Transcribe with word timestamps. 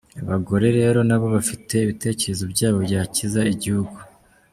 Abagore 0.23 0.67
rero 0.79 0.99
nabo 1.07 1.27
bafite 1.35 1.73
ibitekerezo 1.79 2.43
byabo 2.53 2.77
byakiza 2.87 3.41
igihugu. 3.53 3.97